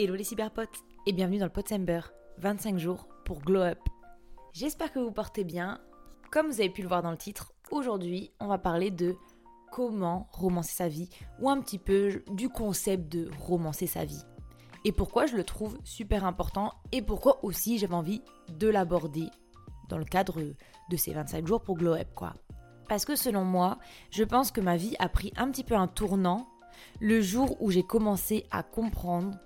[0.00, 2.02] Hello les cyberpotes et bienvenue dans le Potsember,
[2.36, 3.80] 25 jours pour Glow Up.
[4.52, 5.80] J'espère que vous portez bien.
[6.30, 9.16] Comme vous avez pu le voir dans le titre, aujourd'hui on va parler de
[9.72, 14.22] comment romancer sa vie ou un petit peu du concept de romancer sa vie.
[14.84, 18.22] Et pourquoi je le trouve super important et pourquoi aussi j'avais envie
[18.56, 19.26] de l'aborder
[19.88, 20.40] dans le cadre
[20.90, 22.34] de ces 25 jours pour Glow Up quoi.
[22.88, 23.80] Parce que selon moi,
[24.12, 26.46] je pense que ma vie a pris un petit peu un tournant
[27.00, 29.36] le jour où j'ai commencé à comprendre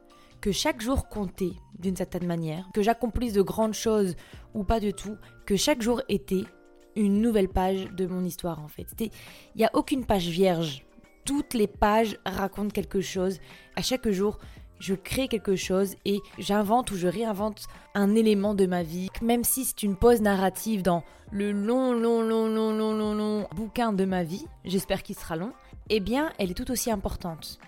[0.42, 4.16] que chaque jour comptait d'une certaine manière, que j'accomplisse de grandes choses
[4.54, 6.44] ou pas du tout, que chaque jour était
[6.96, 8.88] une nouvelle page de mon histoire en fait.
[9.00, 9.10] Il
[9.56, 10.84] n'y a aucune page vierge.
[11.24, 13.38] Toutes les pages racontent quelque chose.
[13.76, 14.38] À chaque jour,
[14.80, 19.44] je crée quelque chose et j'invente ou je réinvente un élément de ma vie, même
[19.44, 23.92] si c'est une pause narrative dans le long, long, long, long, long, long, long bouquin
[23.92, 25.52] de ma vie, j'espère qu'il sera long,
[25.88, 27.60] eh bien, elle est tout aussi importante.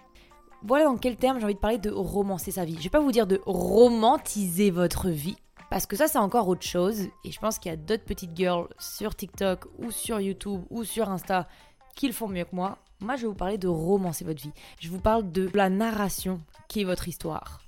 [0.67, 2.77] Voilà dans quel terme j'ai envie de parler de romancer sa vie.
[2.79, 5.37] Je vais pas vous dire de romantiser votre vie,
[5.69, 8.35] parce que ça c'est encore autre chose, et je pense qu'il y a d'autres petites
[8.35, 11.47] girls sur TikTok ou sur YouTube ou sur Insta
[11.95, 12.79] qui le font mieux que moi.
[13.01, 14.53] Moi, je vais vous parler de romancer votre vie.
[14.81, 17.61] Je vous parle de la narration qui est votre histoire.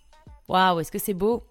[0.49, 1.43] Waouh, est-ce que c'est beau?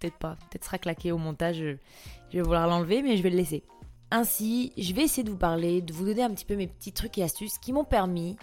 [0.00, 0.36] Peut-être pas.
[0.50, 1.58] Peut-être sera claqué au montage.
[1.58, 3.62] Je vais vouloir l'enlever, mais je vais le laisser.
[4.10, 6.92] Ainsi, je vais essayer de vous parler, de vous donner un petit peu mes petits
[6.92, 8.36] trucs et astuces qui m'ont permis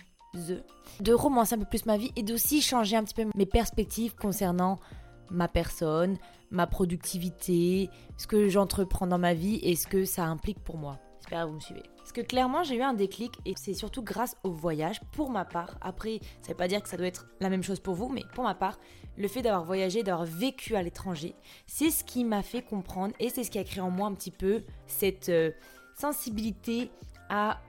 [1.00, 4.16] de, romancer un peu plus ma vie et d'aussi changer un petit peu mes perspectives
[4.16, 4.80] concernant
[5.31, 6.17] ma personne,
[6.52, 11.00] ma productivité, ce que j'entreprends dans ma vie et ce que ça implique pour moi.
[11.19, 11.83] J'espère que vous me suivez.
[11.97, 15.44] Parce que clairement, j'ai eu un déclic et c'est surtout grâce au voyage, pour ma
[15.44, 15.75] part.
[15.81, 18.09] Après, ça ne veut pas dire que ça doit être la même chose pour vous,
[18.09, 18.77] mais pour ma part,
[19.17, 21.33] le fait d'avoir voyagé, d'avoir vécu à l'étranger,
[21.66, 24.14] c'est ce qui m'a fait comprendre et c'est ce qui a créé en moi un
[24.14, 25.52] petit peu cette euh,
[25.97, 26.92] sensibilité
[27.30, 27.59] à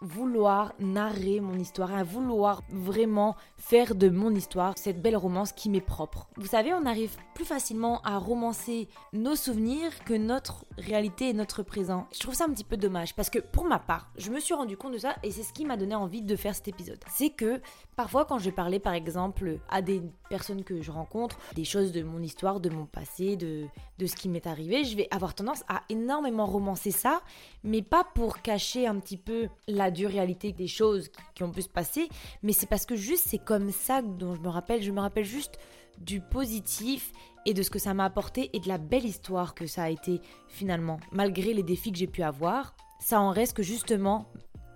[0.00, 5.70] vouloir narrer mon histoire, à vouloir vraiment faire de mon histoire cette belle romance qui
[5.70, 6.28] m'est propre.
[6.36, 11.62] Vous savez, on arrive plus facilement à romancer nos souvenirs que notre réalité et notre
[11.62, 12.06] présent.
[12.12, 14.54] Je trouve ça un petit peu dommage parce que pour ma part, je me suis
[14.54, 16.98] rendu compte de ça et c'est ce qui m'a donné envie de faire cet épisode.
[17.10, 17.60] C'est que
[17.94, 22.02] parfois quand je parlais par exemple à des personnes que je rencontre, des choses de
[22.02, 23.66] mon histoire, de mon passé, de,
[23.98, 27.20] de ce qui m'est arrivé, je vais avoir tendance à énormément romancer ça,
[27.64, 31.62] mais pas pour cacher un petit peu la dure réalité des choses qui ont pu
[31.62, 32.08] se passer,
[32.42, 34.82] mais c'est parce que juste c'est comme ça dont je me rappelle.
[34.82, 35.58] Je me rappelle juste
[35.98, 37.12] du positif
[37.46, 39.90] et de ce que ça m'a apporté et de la belle histoire que ça a
[39.90, 40.98] été finalement.
[41.12, 44.26] Malgré les défis que j'ai pu avoir, ça en reste que justement,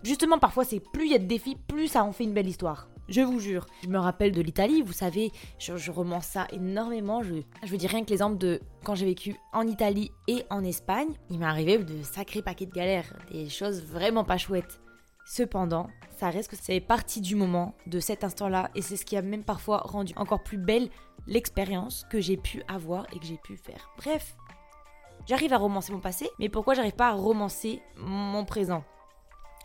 [0.02, 2.48] justement parfois c'est plus il y a de défis, plus ça en fait une belle
[2.48, 2.88] histoire.
[3.08, 3.66] Je vous jure.
[3.82, 7.24] Je me rappelle de l'Italie, vous savez, je, je romance ça énormément.
[7.24, 7.34] Je,
[7.64, 11.08] je veux dire rien que l'exemple de quand j'ai vécu en Italie et en Espagne,
[11.28, 14.80] il m'est arrivé de sacrés paquets de galères, des choses vraiment pas chouettes.
[15.32, 15.86] Cependant,
[16.18, 19.22] ça reste que c'est partie du moment, de cet instant-là, et c'est ce qui a
[19.22, 20.90] même parfois rendu encore plus belle
[21.28, 23.92] l'expérience que j'ai pu avoir et que j'ai pu faire.
[23.96, 24.36] Bref,
[25.28, 28.82] j'arrive à romancer mon passé, mais pourquoi j'arrive pas à romancer mon présent?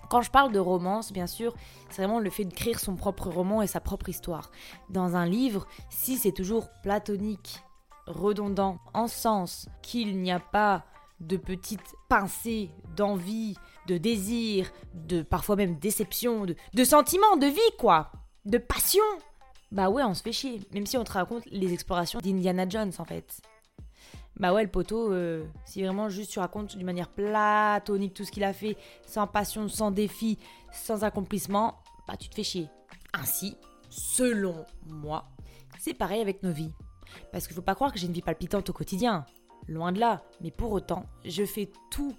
[0.08, 1.56] Quand je parle de romance, bien sûr,
[1.90, 4.52] c'est vraiment le fait d'écrire son propre roman et sa propre histoire.
[4.92, 7.64] Dans un livre, si c'est toujours platonique,
[8.06, 10.86] redondant, en sens qu'il n'y a pas
[11.22, 13.56] de petites pincées d'envie,
[13.88, 18.12] de désir, de parfois même déception, de, de sentiments, de vie quoi,
[18.46, 19.03] de passion.
[19.72, 22.94] Bah ouais, on se fait chier, même si on te raconte les explorations d'Indiana Jones
[22.97, 23.41] en fait.
[24.38, 28.31] Bah ouais, le poteau, euh, si vraiment juste tu racontes d'une manière platonique tout ce
[28.31, 30.38] qu'il a fait, sans passion, sans défi,
[30.73, 32.69] sans accomplissement, bah tu te fais chier.
[33.13, 33.56] Ainsi,
[33.90, 35.25] selon moi,
[35.79, 36.73] c'est pareil avec nos vies.
[37.31, 39.25] Parce qu'il faut pas croire que j'ai une vie palpitante au quotidien.
[39.67, 40.23] Loin de là.
[40.41, 42.13] Mais pour autant, je fais tout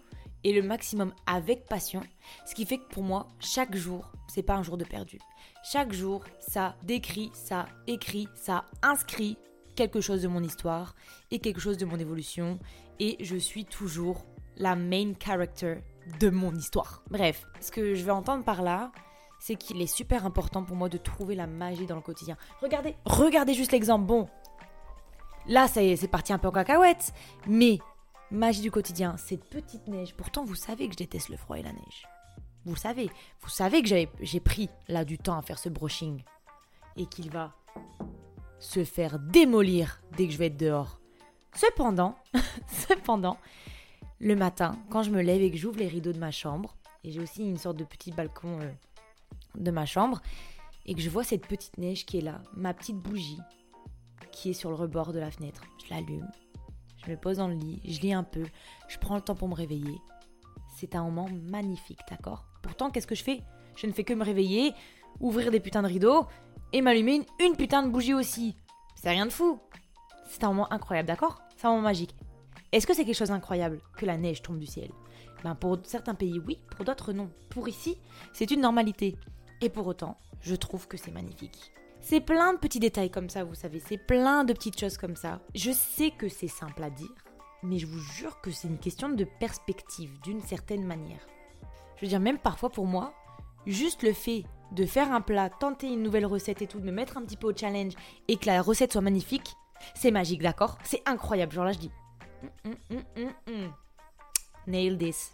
[0.47, 2.03] et le maximum avec passion.
[2.47, 5.19] Ce qui fait que pour moi, chaque jour, c'est pas un jour de perdu.
[5.65, 9.37] Chaque jour, ça décrit, ça écrit, ça inscrit
[9.75, 10.95] quelque chose de mon histoire
[11.33, 12.61] et quelque chose de mon évolution.
[13.01, 14.25] Et je suis toujours
[14.57, 15.79] la main character
[16.21, 17.03] de mon histoire.
[17.11, 18.93] Bref, ce que je veux entendre par là,
[19.41, 22.37] c'est qu'il est super important pour moi de trouver la magie dans le quotidien.
[22.63, 24.07] Regardez, regardez juste l'exemple.
[24.07, 24.29] Bon,
[25.49, 27.13] Là, c'est parti un peu en cacahuète.
[27.47, 27.79] Mais,
[28.31, 30.15] magie du quotidien, cette petite neige.
[30.15, 32.07] Pourtant, vous savez que je déteste le froid et la neige.
[32.65, 33.11] Vous le savez.
[33.41, 33.89] Vous savez que
[34.21, 36.23] j'ai pris là du temps à faire ce brushing.
[36.97, 37.53] Et qu'il va
[38.59, 41.01] se faire démolir dès que je vais être dehors.
[41.55, 42.17] Cependant,
[42.89, 43.39] cependant,
[44.19, 46.75] le matin, quand je me lève et que j'ouvre les rideaux de ma chambre,
[47.05, 48.71] et j'ai aussi une sorte de petit balcon euh,
[49.55, 50.21] de ma chambre,
[50.87, 53.41] et que je vois cette petite neige qui est là, ma petite bougie,
[54.33, 55.63] qui est sur le rebord de la fenêtre.
[55.85, 56.29] Je l'allume,
[57.07, 58.45] je me pose dans le lit, je lis un peu,
[58.89, 60.01] je prends le temps pour me réveiller.
[60.77, 62.45] C'est un moment magnifique, d'accord?
[62.63, 63.43] Pourtant, qu'est-ce que je fais?
[63.77, 64.75] Je ne fais que me réveiller,
[65.21, 66.27] ouvrir des putains de rideaux
[66.73, 68.57] et m'allumer une, putain de bougie aussi.
[68.97, 69.61] C'est rien de fou.
[70.29, 71.41] c'est un moment incroyable, d'accord?
[71.57, 72.15] C'est un moment magique.
[72.73, 74.91] Est-ce que c'est quelque chose d'incroyable que la neige tombe du ciel?
[75.45, 77.31] Ben Pour certains pays, oui, pour d'autres, non.
[77.51, 77.97] Pour ici,
[78.33, 79.17] c'est une normalité.
[79.61, 81.73] Et pour autant, je trouve que c'est magnifique.
[82.09, 85.17] C'est plein de petits détails comme ça, vous savez, c'est plein de petites choses comme
[85.17, 85.41] ça.
[85.57, 87.11] Je sais que c'est simple à dire,
[87.65, 91.19] mais je vous jure que c'est une question de perspective, d'une certaine manière.
[91.97, 93.13] Je veux dire, même parfois pour moi,
[93.67, 96.93] juste le fait de faire un plat, tenter une nouvelle recette et tout, de me
[96.93, 97.95] mettre un petit peu au challenge
[98.29, 99.57] et que la recette soit magnifique,
[99.97, 100.79] c'est magique, d'accord?
[100.85, 101.51] C'est incroyable.
[101.51, 101.91] Genre là, je dis.
[102.65, 103.73] Mm, mm, mm,
[104.69, 105.33] Nail this.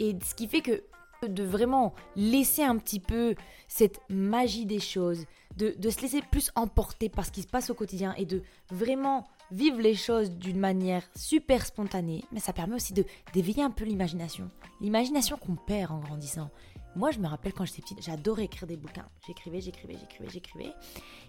[0.00, 0.82] Et ce qui fait que
[1.26, 3.34] de vraiment laisser un petit peu
[3.66, 5.24] cette magie des choses,
[5.56, 8.42] de, de, se laisser plus emporter par ce qui se passe au quotidien et de
[8.70, 13.70] vraiment vivre les choses d'une manière super spontanée, mais ça permet aussi de d'éveiller un
[13.70, 14.50] peu l'imagination.
[14.80, 16.50] L'imagination qu'on perd en grandissant.
[16.98, 19.06] Moi, je me rappelle quand j'étais petite, j'adorais écrire des bouquins.
[19.24, 20.72] J'écrivais, j'écrivais, j'écrivais, j'écrivais.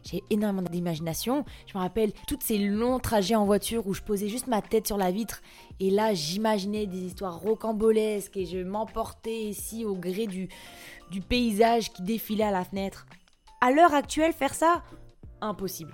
[0.04, 1.46] J'ai énormément d'imagination.
[1.68, 4.88] Je me rappelle tous ces longs trajets en voiture où je posais juste ma tête
[4.88, 5.44] sur la vitre
[5.80, 10.50] et là, j'imaginais des histoires rocambolesques et je m'emportais ici au gré du,
[11.12, 13.06] du paysage qui défilait à la fenêtre.
[13.62, 14.82] À l'heure actuelle, faire ça,
[15.40, 15.94] impossible.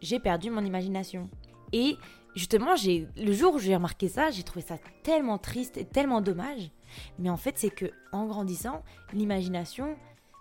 [0.00, 1.28] J'ai perdu mon imagination.
[1.74, 1.98] Et
[2.34, 6.22] justement, j'ai le jour où j'ai remarqué ça, j'ai trouvé ça tellement triste et tellement
[6.22, 6.70] dommage.
[7.18, 9.96] Mais en fait, c'est que en grandissant, l'imagination,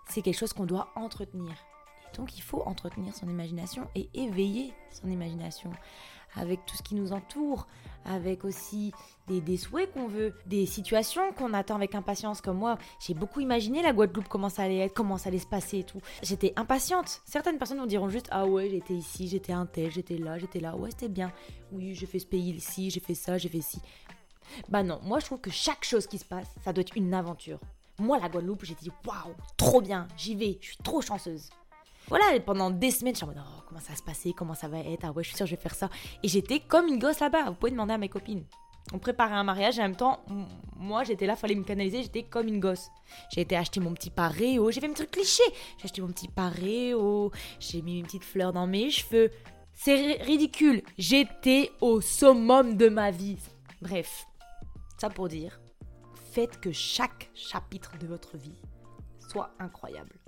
[0.09, 1.53] c'est quelque chose qu'on doit entretenir.
[2.13, 5.71] Et donc, il faut entretenir son imagination et éveiller son imagination
[6.35, 7.67] avec tout ce qui nous entoure,
[8.03, 8.91] avec aussi
[9.27, 12.41] des, souhaits qu'on veut, des situations qu'on attend avec impatience.
[12.41, 15.47] Comme moi, j'ai beaucoup imaginé la Guadeloupe, comment ça allait être, comment ça allait se
[15.47, 16.01] passer et tout.
[16.21, 17.21] J'étais impatiente.
[17.25, 20.59] Certaines personnes vont diront juste Ah ouais, j'étais ici, j'étais un tel, j'étais là, j'étais
[20.59, 21.31] là, ouais, c'était bien.
[21.71, 23.79] Oui, j'ai fait ce pays ici, j'ai fait ça, j'ai fait ci.
[24.69, 27.13] Bah non, moi je trouve que chaque chose qui se passe, ça doit être une
[27.13, 27.59] aventure.
[27.97, 31.49] Moi, la Guadeloupe, j'ai dit Waouh, trop bien, j'y vais, je suis trop chanceuse.
[32.07, 34.53] Voilà, pendant des semaines, je suis en mode oh, comment ça va se passer, comment
[34.53, 35.89] ça va être, ah ouais, je suis sûre, je vais faire ça.
[36.21, 37.45] Et j'étais comme une gosse là-bas.
[37.45, 38.43] Vous pouvez demander à mes copines.
[38.93, 40.23] On préparait un mariage et en même temps,
[40.75, 42.91] moi j'étais là, fallait me canaliser, j'étais comme une gosse.
[43.33, 45.41] J'ai été acheter mon petit paréo, j'ai fait mes trucs clichés.
[45.79, 49.31] J'ai acheté mon petit paréo, j'ai mis une petite fleur dans mes cheveux.
[49.73, 53.39] C'est ridicule, j'étais au summum de ma vie.
[53.81, 54.27] Bref,
[54.97, 55.59] ça pour dire,
[56.31, 58.59] faites que chaque chapitre de votre vie
[59.19, 60.19] soit incroyable.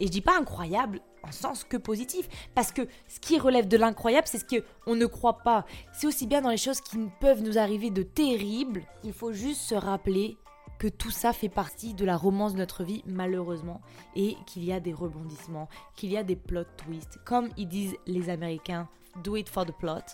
[0.00, 3.76] Et je dis pas incroyable en sens que positif, parce que ce qui relève de
[3.76, 5.64] l'incroyable, c'est ce qu'on ne croit pas.
[5.92, 8.84] C'est aussi bien dans les choses qui peuvent nous arriver de terribles.
[9.02, 10.36] Il faut juste se rappeler
[10.78, 13.80] que tout ça fait partie de la romance de notre vie, malheureusement,
[14.14, 17.18] et qu'il y a des rebondissements, qu'il y a des plot twists.
[17.24, 18.88] Comme ils disent les Américains,
[19.24, 20.04] do it for the plot.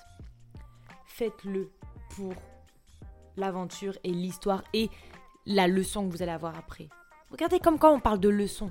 [1.06, 1.70] Faites-le
[2.14, 2.34] pour
[3.36, 4.90] l'aventure et l'histoire et
[5.46, 6.88] la leçon que vous allez avoir après.
[7.30, 8.70] Regardez comme quand on parle de leçon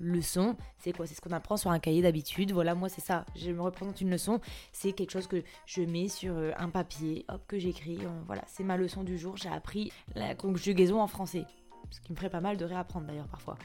[0.00, 1.06] leçon, c'est quoi?
[1.06, 2.52] C'est ce qu'on apprend sur un cahier d'habitude.
[2.52, 3.24] Voilà, moi c'est ça.
[3.36, 4.40] Je me représente une leçon.
[4.72, 7.98] C'est quelque chose que je mets sur euh, un papier, que j'écris.
[8.00, 9.36] Euh, voilà, c'est ma leçon du jour.
[9.36, 11.44] J'ai appris la conjugaison en français.
[11.90, 13.56] Ce qui me ferait pas mal de réapprendre d'ailleurs parfois.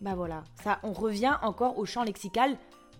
[0.00, 2.56] Bah voilà, ça, on revient encore au champ lexical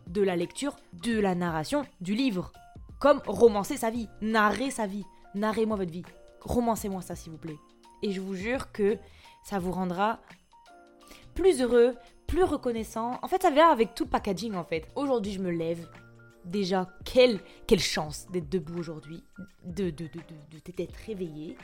[0.06, 2.52] de la lecture, de la narration, du livre.
[2.99, 5.05] Comme romancer sa vie, narrer sa vie.
[5.37, 6.03] Narrez-moi votre vie.
[6.41, 7.59] Romancez-moi ça, s'il vous plaît.
[8.03, 8.99] Et je vous jure que
[9.44, 10.21] ça vous rendra
[11.35, 11.94] plus heureux,
[12.27, 13.19] plus reconnaissant.
[13.23, 14.88] En fait, ça vient avec tout le packaging en fait.
[14.97, 15.87] Aujourd'hui, je me lève.
[16.47, 19.23] Déjà, quelle, quelle chance d'être debout aujourd'hui,
[19.64, 20.21] de, de, de,
[20.52, 21.59] de, d'être réveillé.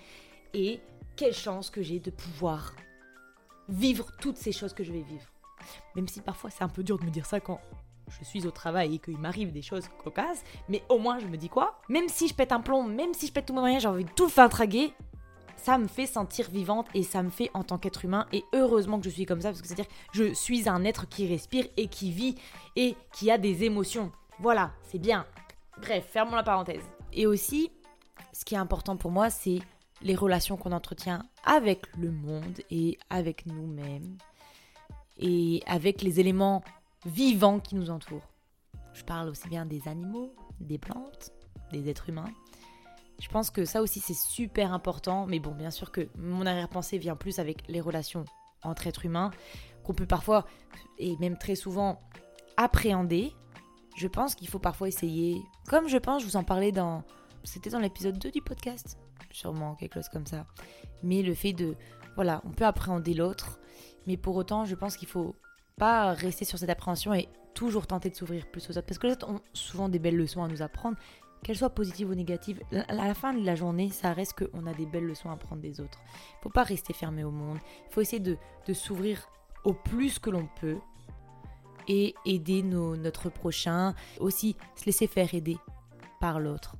[0.52, 0.80] Et
[1.16, 2.74] quelle chance que j'ai de pouvoir
[3.68, 5.26] vivre toutes ces choses que je vais vivre.
[5.96, 7.60] Même si parfois c'est un peu dur de me dire ça quand
[8.18, 11.36] je suis au travail et qu'il m'arrive des choses cocasses, mais au moins je me
[11.36, 11.80] dis quoi?
[11.88, 14.04] Même si je pète un plomb, même si je pète tout mon moyen, j'ai envie
[14.04, 14.92] de tout faire traguer,
[15.56, 18.26] ça me fait sentir vivante et ça me fait en tant qu'être humain.
[18.32, 21.26] Et heureusement que je suis comme ça, parce que c'est-à-dire je suis un être qui
[21.26, 22.34] respire et qui vit
[22.76, 24.10] et qui a des émotions.
[24.40, 25.24] Voilà, c'est bien.
[25.80, 26.82] Bref, fermons la parenthèse.
[27.12, 27.70] Et aussi,
[28.32, 29.60] ce qui est important pour moi, c'est
[30.00, 34.16] les relations qu'on entretient avec le monde et avec nous-mêmes
[35.18, 36.64] et avec les éléments
[37.04, 38.28] vivants qui nous entourent.
[38.94, 41.32] Je parle aussi bien des animaux, des plantes,
[41.72, 42.32] des êtres humains,
[43.22, 46.98] je pense que ça aussi c'est super important, mais bon, bien sûr que mon arrière-pensée
[46.98, 48.24] vient plus avec les relations
[48.64, 49.30] entre êtres humains,
[49.84, 50.44] qu'on peut parfois,
[50.98, 52.00] et même très souvent,
[52.56, 53.32] appréhender.
[53.96, 57.04] Je pense qu'il faut parfois essayer, comme je pense, je vous en parlais dans...
[57.44, 58.98] C'était dans l'épisode 2 du podcast,
[59.30, 60.44] sûrement quelque chose comme ça.
[61.04, 61.76] Mais le fait de...
[62.16, 63.60] Voilà, on peut appréhender l'autre,
[64.08, 65.36] mais pour autant, je pense qu'il faut
[65.76, 68.86] pas rester sur cette appréhension et toujours tenter de s'ouvrir plus aux autres.
[68.86, 70.96] Parce que les autres ont souvent des belles leçons à nous apprendre,
[71.42, 74.74] qu'elles soient positives ou négatives, à la fin de la journée, ça reste qu'on a
[74.74, 75.98] des belles leçons à prendre des autres.
[76.38, 77.58] Il faut pas rester fermé au monde.
[77.88, 78.36] Il faut essayer de,
[78.72, 79.28] s'ouvrir
[79.64, 80.78] au plus que l'on peut
[81.88, 83.94] et aider nos, notre prochain.
[84.20, 85.56] Aussi, se laisser faire aider.
[86.20, 86.76] par l'autre.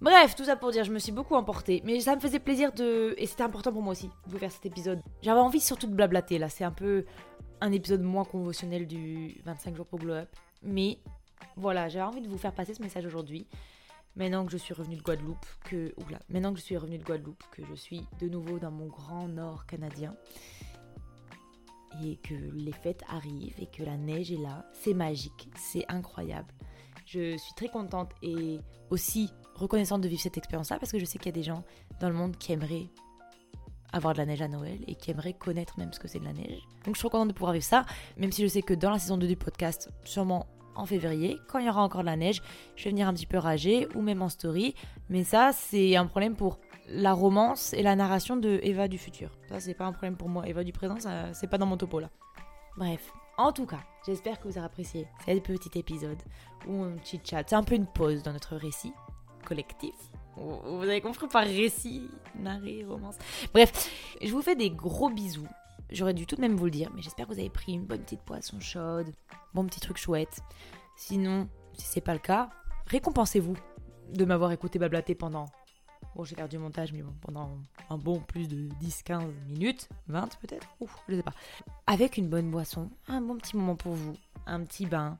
[0.00, 2.72] Bref, tout ça pour dire, je me suis beaucoup emportée, mais ça me faisait plaisir
[2.72, 3.14] de...
[3.18, 5.00] Et c'était important pour moi aussi de vous faire cet épisode.
[5.20, 7.04] J'avais envie surtout de blablater, là, c'est un peu
[7.60, 10.28] un épisode moins conventionnel du 25 jours pour Glow Up.
[10.62, 10.98] Mais
[11.56, 13.46] voilà, j'avais envie de vous faire passer ce message aujourd'hui.
[14.16, 15.94] Maintenant que je suis revenue de Guadeloupe, que...
[16.28, 19.28] Maintenant que je suis revenue de Guadeloupe, que je suis de nouveau dans mon grand
[19.28, 20.14] nord canadien,
[22.02, 26.52] et que les fêtes arrivent et que la neige est là, c'est magique, c'est incroyable.
[27.06, 31.18] Je suis très contente et aussi reconnaissante de vivre cette expérience-là parce que je sais
[31.18, 31.64] qu'il y a des gens
[32.00, 32.88] dans le monde qui aimeraient
[33.92, 36.24] avoir de la neige à Noël et qui aimeraient connaître même ce que c'est de
[36.24, 36.66] la neige.
[36.84, 37.84] Donc je suis trop contente de pouvoir vivre ça,
[38.16, 41.58] même si je sais que dans la saison 2 du podcast, sûrement en février, quand
[41.58, 42.40] il y aura encore de la neige,
[42.76, 44.74] je vais venir un petit peu rager ou même en story.
[45.08, 49.30] Mais ça, c'est un problème pour la romance et la narration de Eva du futur.
[49.48, 50.48] Ça, c'est pas un problème pour moi.
[50.48, 50.96] Eva du présent,
[51.32, 52.08] c'est pas dans mon topo là.
[52.76, 56.22] Bref, en tout cas, j'espère que vous avez apprécié ce petit épisode
[56.66, 57.44] où on chit-chat.
[57.46, 58.92] C'est un peu une pause dans notre récit
[59.44, 59.94] collectif.
[60.40, 63.16] Vous avez compris par récit, narré, romance.
[63.52, 63.90] Bref,
[64.22, 65.48] je vous fais des gros bisous.
[65.90, 67.84] J'aurais dû tout de même vous le dire, mais j'espère que vous avez pris une
[67.84, 69.12] bonne petite poisson chaude,
[69.54, 70.40] bon petit truc chouette.
[70.96, 72.50] Sinon, si c'est pas le cas,
[72.86, 73.56] récompensez-vous
[74.12, 75.46] de m'avoir écouté bablater pendant
[76.14, 80.38] Bon, j'ai perdu du montage, mais bon, pendant un bon plus de 10-15 minutes, 20
[80.40, 81.34] peut-être, ouf, je sais pas.
[81.86, 84.16] Avec une bonne boisson, un bon petit moment pour vous,
[84.46, 85.18] un petit bain,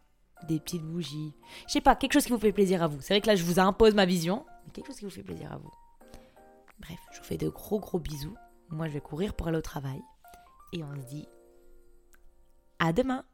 [0.48, 1.34] des petites bougies.
[1.66, 3.00] Je sais pas, quelque chose qui vous fait plaisir à vous.
[3.00, 5.22] C'est vrai que là, je vous impose ma vision, mais quelque chose qui vous fait
[5.22, 5.70] plaisir à vous.
[6.80, 8.36] Bref, je vous fais de gros gros bisous.
[8.70, 10.00] Moi, je vais courir pour aller au travail.
[10.72, 11.26] Et on se dit
[12.78, 13.24] à demain